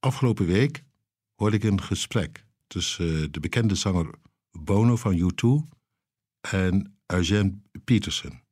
Afgelopen 0.00 0.46
week 0.46 0.84
hoorde 1.34 1.56
ik 1.56 1.62
een 1.62 1.82
gesprek 1.82 2.46
tussen 2.66 3.22
eh, 3.22 3.28
de 3.30 3.40
bekende 3.40 3.74
zanger 3.74 4.14
Bono 4.50 4.96
van 4.96 5.18
U2 5.18 5.68
en 6.40 6.98
Eugene 7.06 7.60
Peterson, 7.84 8.42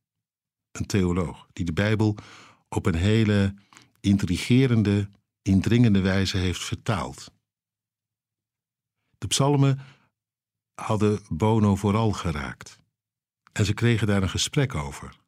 een 0.71 0.85
theoloog, 0.85 1.47
die 1.53 1.65
de 1.65 1.73
Bijbel 1.73 2.17
op 2.69 2.85
een 2.85 2.95
hele 2.95 3.55
intrigerende, 3.99 5.09
indringende 5.41 6.01
wijze 6.01 6.37
heeft 6.37 6.63
vertaald. 6.63 7.31
De 9.17 9.27
psalmen 9.27 9.79
hadden 10.73 11.19
Bono 11.29 11.75
vooral 11.75 12.11
geraakt 12.11 12.79
en 13.51 13.65
ze 13.65 13.73
kregen 13.73 14.07
daar 14.07 14.21
een 14.21 14.29
gesprek 14.29 14.75
over. 14.75 15.19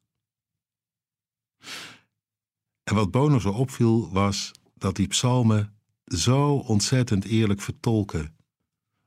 En 2.82 2.94
wat 2.94 3.10
Bono 3.10 3.38
zo 3.38 3.50
opviel 3.50 4.12
was 4.12 4.52
dat 4.74 4.96
die 4.96 5.06
psalmen 5.06 5.79
zo 6.16 6.54
ontzettend 6.54 7.24
eerlijk 7.24 7.60
vertolken 7.60 8.36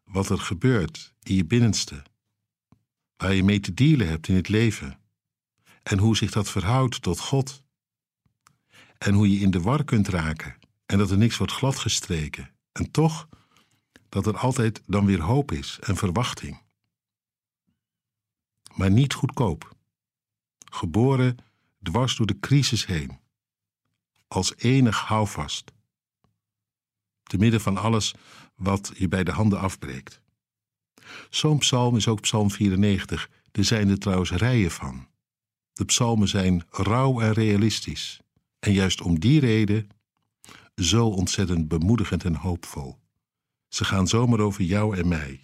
wat 0.04 0.30
er 0.30 0.40
gebeurt 0.40 1.14
in 1.24 1.36
je 1.36 1.46
binnenste, 1.46 2.04
waar 3.18 3.34
je 3.34 3.44
mee 3.44 3.60
te 3.60 3.74
dealen 3.74 4.08
hebt 4.08 4.28
in 4.28 4.36
het 4.36 4.50
leven 4.50 5.00
en 5.84 5.98
hoe 5.98 6.18
zich 6.18 6.32
dat 6.32 6.50
verhoudt 6.50 7.02
tot 7.02 7.20
God 7.20 7.64
en 8.98 9.14
hoe 9.14 9.32
je 9.32 9.40
in 9.40 9.52
de 9.52 9.62
war 9.62 9.84
kunt 9.84 10.08
raken 10.08 10.56
en 10.86 10.98
dat 10.98 11.12
er 11.12 11.18
niks 11.18 11.38
wordt 11.38 11.54
gladgestreken 11.54 12.54
en 12.72 12.92
toch 12.92 13.28
dat 14.10 14.26
er 14.26 14.38
altijd 14.38 14.82
dan 14.86 15.06
weer 15.06 15.22
hoop 15.22 15.52
is 15.52 15.80
en 15.82 15.96
verwachting. 15.96 16.62
Maar 18.76 18.92
niet 18.92 19.14
goedkoop. 19.14 19.76
Geboren 20.72 21.38
dwars 21.82 22.16
door 22.16 22.28
de 22.28 22.40
crisis 22.40 22.86
heen. 22.86 23.20
Als 24.28 24.56
enig 24.58 25.00
houvast. 25.00 25.72
Te 27.34 27.40
midden 27.40 27.62
van 27.62 27.78
alles 27.78 28.14
wat 28.56 28.92
je 28.98 29.08
bij 29.08 29.24
de 29.24 29.32
handen 29.32 29.60
afbreekt. 29.60 30.22
Zo'n 31.30 31.58
psalm 31.58 31.96
is 31.96 32.08
ook 32.08 32.22
psalm 32.22 32.52
94. 32.52 33.30
Er 33.52 33.64
zijn 33.64 33.90
er 33.90 33.98
trouwens 33.98 34.32
rijen 34.32 34.72
van. 34.72 35.08
De 35.74 35.86
psalmen 35.86 36.28
zijn 36.28 36.64
rauw 36.70 37.22
en 37.22 37.32
realistisch. 37.34 38.22
En 38.60 38.74
juist 38.74 39.02
om 39.02 39.20
die 39.20 39.40
reden 39.40 39.90
zo 40.76 41.08
ontzettend 41.08 41.68
bemoedigend 41.68 42.24
en 42.24 42.36
hoopvol. 42.36 43.00
Ze 43.68 43.86
gaan 43.86 44.08
zomaar 44.08 44.40
over 44.40 44.64
jou 44.64 44.98
en 44.98 45.08
mij. 45.08 45.44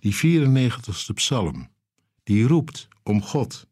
Die 0.00 0.14
94ste 0.14 1.14
psalm, 1.14 1.70
die 2.22 2.46
roept 2.46 2.88
om 3.02 3.22
God. 3.22 3.66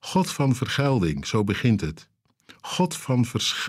God 0.00 0.30
van 0.30 0.54
vergelding, 0.54 1.26
zo 1.26 1.44
begint 1.44 1.80
het. 1.80 2.08
God 2.60 2.96
van, 2.96 3.24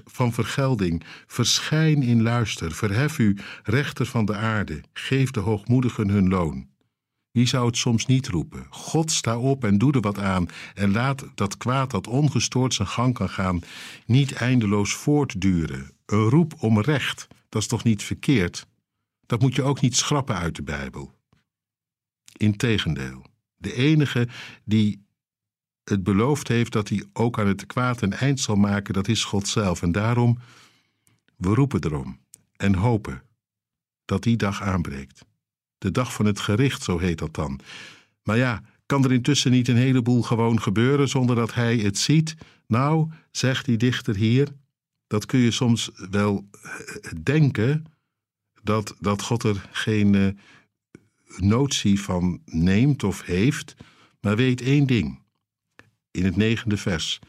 van 0.06 0.34
vergelding, 0.34 1.04
verschijn 1.28 2.04
in 2.04 2.22
luister, 2.22 2.72
verhef 2.72 3.18
u, 3.18 3.38
rechter 3.64 4.06
van 4.06 4.26
de 4.26 4.36
aarde, 4.36 4.82
geef 4.94 5.32
de 5.32 5.40
hoogmoedigen 5.40 6.10
hun 6.10 6.30
loon. 6.30 6.68
Wie 7.32 7.48
zou 7.48 7.66
het 7.66 7.78
soms 7.78 8.06
niet 8.06 8.28
roepen? 8.28 8.66
God, 8.70 9.12
sta 9.12 9.38
op 9.38 9.64
en 9.64 9.78
doe 9.78 9.92
er 9.92 10.02
wat 10.02 10.20
aan 10.20 10.48
en 10.74 10.92
laat 10.92 11.26
dat 11.36 11.58
kwaad 11.58 11.92
dat 11.92 12.08
ongestoord 12.08 12.74
zijn 12.74 12.88
gang 12.88 13.14
kan 13.14 13.30
gaan 13.30 13.62
niet 14.06 14.34
eindeloos 14.34 14.94
voortduren. 14.94 15.92
Een 16.06 16.30
roep 16.30 16.54
om 16.60 16.82
recht, 16.82 17.28
dat 17.50 17.62
is 17.62 17.68
toch 17.68 17.84
niet 17.84 18.04
verkeerd? 18.04 18.68
Dat 19.26 19.42
moet 19.42 19.56
je 19.56 19.64
ook 19.64 19.82
niet 19.82 19.96
schrappen 19.96 20.36
uit 20.36 20.56
de 20.56 20.64
Bijbel. 20.64 21.14
Integendeel, 22.38 23.26
de 23.58 23.74
enige 23.74 24.28
die 24.64 25.08
het 25.90 26.04
beloofd 26.04 26.48
heeft 26.48 26.72
dat 26.72 26.90
hij 26.90 27.04
ook 27.14 27.40
aan 27.40 27.48
het 27.48 27.66
kwaad 27.66 28.02
een 28.02 28.14
eind 28.14 28.40
zal 28.40 28.56
maken, 28.56 28.94
dat 28.94 29.08
is 29.08 29.24
God 29.24 29.48
zelf. 29.48 29.82
En 29.82 29.92
daarom, 29.92 30.40
we 31.36 31.54
roepen 31.54 31.84
erom 31.84 32.20
en 32.56 32.76
hopen 32.76 33.24
dat 34.06 34.24
die 34.24 34.38
dag 34.38 34.62
aanbreekt. 34.62 35.26
De 35.78 35.92
dag 35.92 36.14
van 36.14 36.26
het 36.26 36.40
gericht, 36.40 36.84
zo 36.84 36.98
heet 36.98 37.18
dat 37.18 37.34
dan. 37.34 37.60
Maar 38.24 38.38
ja, 38.38 38.62
kan 38.86 39.04
er 39.04 39.12
intussen 39.12 39.52
niet 39.52 39.68
een 39.68 39.76
heleboel 39.76 40.22
gewoon 40.22 40.62
gebeuren 40.62 41.10
zonder 41.10 41.36
dat 41.36 41.54
hij 41.54 41.78
het 41.78 41.98
ziet? 41.98 42.36
Nou, 42.68 43.12
zegt 43.32 43.66
die 43.66 43.78
dichter 43.78 44.16
hier, 44.16 44.48
dat 45.08 45.26
kun 45.26 45.40
je 45.40 45.52
soms 45.52 45.92
wel 46.10 46.48
eh, 46.62 47.12
denken 47.24 47.86
dat, 48.64 48.96
dat 49.00 49.22
God 49.22 49.44
er 49.44 49.70
geen 49.72 50.14
uh, 50.14 50.28
notie 51.38 52.02
van 52.02 52.42
neemt 52.46 53.04
of 53.04 53.22
heeft, 53.22 53.76
maar 54.22 54.36
weet 54.36 54.62
één 54.62 54.88
ding. 54.88 55.20
In 56.20 56.26
het 56.26 56.36
negende 56.36 56.78
vers. 56.78 57.20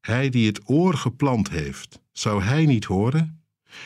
Hij 0.00 0.28
die 0.28 0.46
het 0.46 0.68
oor 0.68 0.94
geplant 0.94 1.50
heeft, 1.50 2.00
zou 2.12 2.42
hij 2.42 2.66
niet 2.66 2.84
horen? 2.84 3.44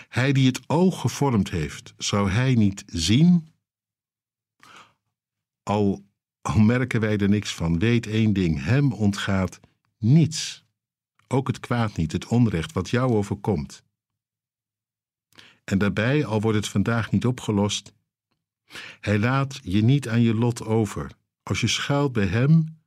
Hij 0.08 0.32
die 0.32 0.46
het 0.46 0.68
oog 0.68 1.00
gevormd 1.00 1.50
heeft, 1.50 1.94
zou 1.96 2.30
hij 2.30 2.54
niet 2.54 2.84
zien? 2.86 3.52
Al, 5.62 6.04
al 6.40 6.58
merken 6.58 7.00
wij 7.00 7.18
er 7.18 7.28
niks 7.28 7.54
van, 7.54 7.78
weet 7.78 8.06
één 8.06 8.32
ding: 8.32 8.64
hem 8.64 8.92
ontgaat 8.92 9.60
niets. 9.98 10.64
Ook 11.28 11.46
het 11.46 11.60
kwaad 11.60 11.96
niet, 11.96 12.12
het 12.12 12.26
onrecht 12.26 12.72
wat 12.72 12.90
jou 12.90 13.12
overkomt. 13.12 13.82
En 15.64 15.78
daarbij, 15.78 16.24
al 16.24 16.40
wordt 16.40 16.56
het 16.56 16.68
vandaag 16.68 17.10
niet 17.10 17.26
opgelost, 17.26 17.92
hij 19.00 19.18
laat 19.18 19.60
je 19.62 19.82
niet 19.82 20.08
aan 20.08 20.22
je 20.22 20.34
lot 20.34 20.64
over. 20.64 21.10
Als 21.42 21.60
je 21.60 21.68
schuilt 21.68 22.12
bij 22.12 22.26
hem, 22.26 22.79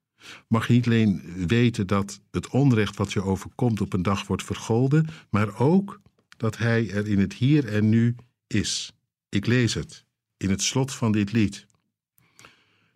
mag 0.48 0.68
je 0.68 0.74
niet 0.74 0.86
alleen 0.86 1.22
weten 1.48 1.88
dat 1.88 2.22
het 2.32 2.48
onrecht 2.48 2.98
wat 2.98 3.14
je 3.14 3.24
overkomt 3.24 3.82
op 3.82 3.94
een 3.94 4.02
dag 4.02 4.28
wordt 4.28 4.44
vergolden, 4.44 5.08
maar 5.30 5.60
ook 5.60 6.02
dat 6.38 6.58
hij 6.58 6.92
er 6.92 7.08
in 7.08 7.20
het 7.20 7.34
hier 7.34 7.68
en 7.68 7.90
nu 7.90 8.16
is. 8.48 8.94
Ik 9.30 9.46
lees 9.46 9.74
het 9.74 10.06
in 10.38 10.50
het 10.50 10.62
slot 10.62 10.94
van 10.94 11.12
dit 11.12 11.32
lied. 11.32 11.66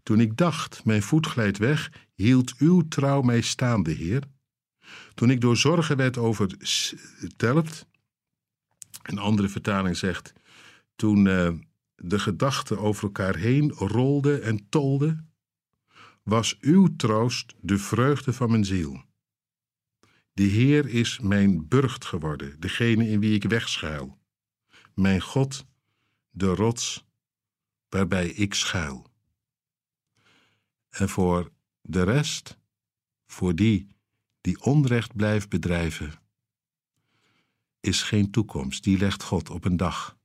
Toen 0.03 0.19
ik 0.19 0.37
dacht, 0.37 0.85
mijn 0.85 1.03
voet 1.03 1.25
glijdt 1.25 1.57
weg, 1.57 1.91
hield 2.15 2.53
uw 2.57 2.87
trouw 2.87 3.21
mij 3.21 3.41
staande, 3.41 3.91
Heer. 3.91 4.23
Toen 5.13 5.29
ik 5.29 5.41
door 5.41 5.57
zorgen 5.57 5.97
werd 5.97 6.17
overtelpt, 6.17 7.87
een 9.01 9.17
andere 9.17 9.47
vertaling 9.47 9.97
zegt, 9.97 10.33
toen 10.95 11.25
uh, 11.25 11.49
de 11.95 12.19
gedachten 12.19 12.79
over 12.79 13.03
elkaar 13.03 13.35
heen 13.35 13.71
rolden 13.71 14.43
en 14.43 14.69
tolden, 14.69 15.31
was 16.27 16.57
uw 16.59 16.95
troost 16.95 17.55
de 17.61 17.77
vreugde 17.77 18.33
van 18.33 18.51
mijn 18.51 18.65
ziel. 18.65 19.03
De 20.33 20.43
Heer 20.43 20.87
is 20.87 21.19
mijn 21.19 21.67
burcht 21.67 22.05
geworden, 22.05 22.59
degene 22.59 23.07
in 23.07 23.19
wie 23.19 23.35
ik 23.35 23.43
wegschuil. 23.43 24.19
Mijn 24.93 25.21
God, 25.21 25.65
de 26.29 26.55
rots 26.55 27.05
waarbij 27.89 28.27
ik 28.27 28.53
schuil. 28.53 29.11
En 30.89 31.09
voor 31.09 31.51
de 31.81 32.03
rest, 32.03 32.57
voor 33.25 33.55
die 33.55 33.87
die 34.41 34.61
onrecht 34.61 35.15
blijft 35.15 35.49
bedrijven, 35.49 36.13
is 37.79 38.01
geen 38.01 38.31
toekomst. 38.31 38.83
Die 38.83 38.97
legt 38.97 39.23
God 39.23 39.49
op 39.49 39.65
een 39.65 39.77
dag 39.77 40.17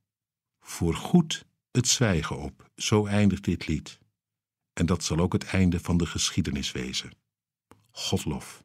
voor 0.59 0.95
goed 0.95 1.45
het 1.71 1.87
zwijgen 1.87 2.37
op. 2.37 2.69
Zo 2.75 3.05
eindigt 3.05 3.43
dit 3.43 3.67
lied. 3.67 4.01
En 4.73 4.85
dat 4.85 5.03
zal 5.03 5.19
ook 5.19 5.33
het 5.33 5.43
einde 5.43 5.79
van 5.79 5.97
de 5.97 6.05
geschiedenis 6.05 6.71
wezen. 6.71 7.11
Godlof. 7.91 8.63